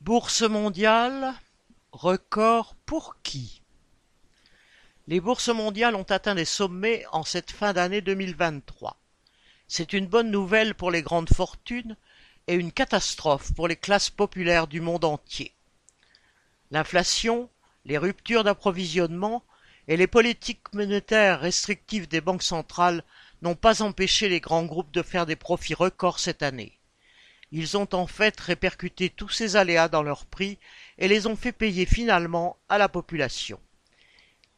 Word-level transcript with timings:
Bourse 0.00 0.40
mondiale, 0.40 1.34
record 1.92 2.74
pour 2.86 3.16
qui? 3.22 3.60
Les 5.08 5.20
bourses 5.20 5.50
mondiales 5.50 5.94
ont 5.94 6.04
atteint 6.04 6.34
des 6.34 6.46
sommets 6.46 7.04
en 7.12 7.22
cette 7.22 7.50
fin 7.50 7.74
d'année 7.74 8.00
2023. 8.00 8.96
C'est 9.68 9.92
une 9.92 10.06
bonne 10.06 10.30
nouvelle 10.30 10.74
pour 10.74 10.90
les 10.90 11.02
grandes 11.02 11.28
fortunes 11.28 11.98
et 12.46 12.54
une 12.54 12.72
catastrophe 12.72 13.52
pour 13.52 13.68
les 13.68 13.76
classes 13.76 14.08
populaires 14.08 14.68
du 14.68 14.80
monde 14.80 15.04
entier. 15.04 15.52
L'inflation, 16.70 17.50
les 17.84 17.98
ruptures 17.98 18.42
d'approvisionnement 18.42 19.44
et 19.86 19.98
les 19.98 20.06
politiques 20.06 20.72
monétaires 20.72 21.40
restrictives 21.40 22.08
des 22.08 22.22
banques 22.22 22.42
centrales 22.42 23.04
n'ont 23.42 23.54
pas 23.54 23.82
empêché 23.82 24.30
les 24.30 24.40
grands 24.40 24.64
groupes 24.64 24.92
de 24.92 25.02
faire 25.02 25.26
des 25.26 25.36
profits 25.36 25.74
records 25.74 26.20
cette 26.20 26.42
année. 26.42 26.79
Ils 27.52 27.76
ont 27.76 27.88
en 27.92 28.06
fait 28.06 28.38
répercuté 28.38 29.10
tous 29.10 29.28
ces 29.28 29.56
aléas 29.56 29.88
dans 29.88 30.02
leurs 30.02 30.26
prix 30.26 30.58
et 30.98 31.08
les 31.08 31.26
ont 31.26 31.36
fait 31.36 31.52
payer 31.52 31.84
finalement 31.84 32.56
à 32.68 32.78
la 32.78 32.88
population. 32.88 33.58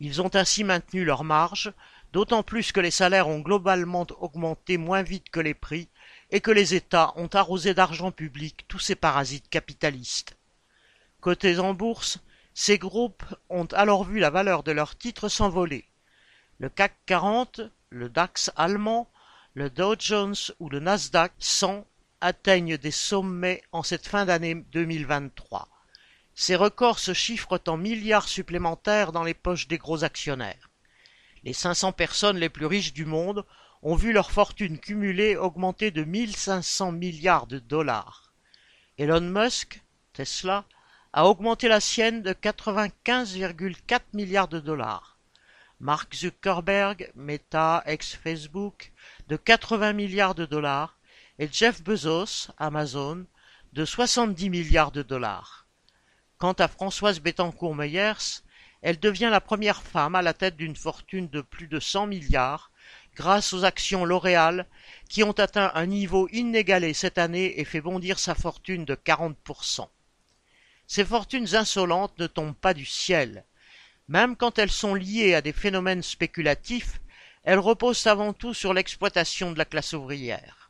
Ils 0.00 0.20
ont 0.20 0.34
ainsi 0.34 0.64
maintenu 0.64 1.04
leurs 1.04 1.24
marges, 1.24 1.72
d'autant 2.12 2.42
plus 2.42 2.72
que 2.72 2.80
les 2.80 2.90
salaires 2.90 3.28
ont 3.28 3.40
globalement 3.40 4.06
augmenté 4.20 4.76
moins 4.76 5.02
vite 5.02 5.30
que 5.30 5.40
les 5.40 5.54
prix 5.54 5.88
et 6.30 6.40
que 6.40 6.50
les 6.50 6.74
États 6.74 7.12
ont 7.16 7.28
arrosé 7.32 7.74
d'argent 7.74 8.10
public 8.10 8.66
tous 8.68 8.78
ces 8.78 8.94
parasites 8.94 9.48
capitalistes. 9.48 10.36
Cotés 11.20 11.58
en 11.58 11.72
bourse, 11.72 12.18
ces 12.52 12.76
groupes 12.76 13.24
ont 13.48 13.66
alors 13.72 14.04
vu 14.04 14.18
la 14.18 14.30
valeur 14.30 14.62
de 14.62 14.72
leurs 14.72 14.96
titres 14.96 15.28
s'envoler. 15.28 15.86
Le 16.58 16.68
CAC 16.68 16.94
40, 17.06 17.62
le 17.88 18.08
DAX 18.08 18.50
allemand, 18.56 19.10
le 19.54 19.70
Dow 19.70 19.94
Jones 19.98 20.34
ou 20.60 20.68
le 20.68 20.80
Nasdaq 20.80 21.32
100 21.38 21.86
atteignent 22.24 22.78
des 22.78 22.90
sommets 22.90 23.62
en 23.70 23.82
cette 23.82 24.08
fin 24.08 24.24
d'année 24.24 24.54
2023. 24.72 25.68
Ces 26.34 26.56
records 26.56 26.98
se 26.98 27.12
chiffrent 27.12 27.60
en 27.66 27.76
milliards 27.76 28.28
supplémentaires 28.28 29.12
dans 29.12 29.24
les 29.24 29.34
poches 29.34 29.68
des 29.68 29.76
gros 29.76 30.04
actionnaires. 30.04 30.70
Les 31.42 31.52
500 31.52 31.92
personnes 31.92 32.38
les 32.38 32.48
plus 32.48 32.64
riches 32.64 32.94
du 32.94 33.04
monde 33.04 33.44
ont 33.82 33.94
vu 33.94 34.14
leur 34.14 34.30
fortune 34.30 34.78
cumulée 34.78 35.36
augmenter 35.36 35.90
de 35.90 36.02
1500 36.02 36.92
milliards 36.92 37.46
de 37.46 37.58
dollars. 37.58 38.32
Elon 38.96 39.20
Musk, 39.20 39.82
Tesla, 40.14 40.64
a 41.12 41.26
augmenté 41.26 41.68
la 41.68 41.80
sienne 41.80 42.22
de 42.22 42.32
95,4 42.32 44.00
milliards 44.14 44.48
de 44.48 44.60
dollars. 44.60 45.18
Mark 45.78 46.14
Zuckerberg, 46.14 47.12
Meta, 47.16 47.82
ex-Facebook, 47.84 48.92
de 49.28 49.36
80 49.36 49.92
milliards 49.92 50.34
de 50.34 50.46
dollars 50.46 50.96
et 51.38 51.48
Jeff 51.50 51.82
Bezos, 51.82 52.50
Amazon, 52.58 53.26
de 53.72 53.84
70 53.84 54.50
milliards 54.50 54.92
de 54.92 55.02
dollars. 55.02 55.66
Quant 56.38 56.52
à 56.52 56.68
Françoise 56.68 57.20
Bettencourt-Meyers, 57.20 58.42
elle 58.82 59.00
devient 59.00 59.30
la 59.30 59.40
première 59.40 59.82
femme 59.82 60.14
à 60.14 60.22
la 60.22 60.34
tête 60.34 60.56
d'une 60.56 60.76
fortune 60.76 61.28
de 61.28 61.40
plus 61.40 61.66
de 61.66 61.80
100 61.80 62.06
milliards 62.06 62.70
grâce 63.16 63.52
aux 63.52 63.64
actions 63.64 64.04
L'Oréal 64.04 64.66
qui 65.08 65.24
ont 65.24 65.32
atteint 65.32 65.72
un 65.74 65.86
niveau 65.86 66.28
inégalé 66.32 66.92
cette 66.92 67.18
année 67.18 67.58
et 67.58 67.64
fait 67.64 67.80
bondir 67.80 68.18
sa 68.18 68.34
fortune 68.34 68.84
de 68.84 68.94
40%. 68.94 69.88
Ces 70.86 71.04
fortunes 71.04 71.54
insolentes 71.54 72.18
ne 72.18 72.26
tombent 72.26 72.56
pas 72.56 72.74
du 72.74 72.84
ciel. 72.84 73.44
Même 74.06 74.36
quand 74.36 74.58
elles 74.58 74.70
sont 74.70 74.94
liées 74.94 75.34
à 75.34 75.40
des 75.40 75.52
phénomènes 75.52 76.02
spéculatifs, 76.02 77.00
elles 77.42 77.58
reposent 77.58 78.06
avant 78.06 78.32
tout 78.32 78.54
sur 78.54 78.74
l'exploitation 78.74 79.52
de 79.52 79.58
la 79.58 79.64
classe 79.64 79.94
ouvrière. 79.94 80.63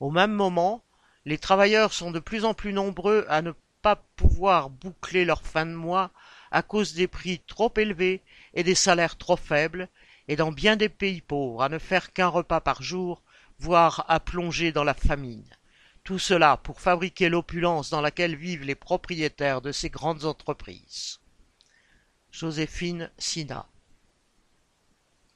Au 0.00 0.10
même 0.10 0.32
moment, 0.32 0.84
les 1.24 1.38
travailleurs 1.38 1.92
sont 1.92 2.10
de 2.10 2.18
plus 2.18 2.44
en 2.44 2.54
plus 2.54 2.72
nombreux 2.72 3.24
à 3.28 3.42
ne 3.42 3.52
pas 3.82 3.96
pouvoir 4.16 4.70
boucler 4.70 5.24
leur 5.24 5.42
fin 5.42 5.66
de 5.66 5.72
mois 5.72 6.10
à 6.50 6.62
cause 6.62 6.94
des 6.94 7.08
prix 7.08 7.40
trop 7.46 7.72
élevés 7.76 8.22
et 8.54 8.62
des 8.62 8.74
salaires 8.74 9.16
trop 9.16 9.36
faibles, 9.36 9.88
et 10.28 10.36
dans 10.36 10.52
bien 10.52 10.76
des 10.76 10.88
pays 10.88 11.20
pauvres 11.20 11.62
à 11.62 11.68
ne 11.68 11.78
faire 11.78 12.12
qu'un 12.12 12.28
repas 12.28 12.60
par 12.60 12.82
jour, 12.82 13.22
voire 13.58 14.04
à 14.08 14.20
plonger 14.20 14.72
dans 14.72 14.84
la 14.84 14.94
famine. 14.94 15.44
Tout 16.04 16.18
cela 16.18 16.56
pour 16.56 16.80
fabriquer 16.80 17.28
l'opulence 17.28 17.90
dans 17.90 18.00
laquelle 18.00 18.36
vivent 18.36 18.64
les 18.64 18.74
propriétaires 18.74 19.60
de 19.60 19.72
ces 19.72 19.90
grandes 19.90 20.24
entreprises. 20.24 21.20
Joséphine 22.30 23.10
Sina 23.18 23.66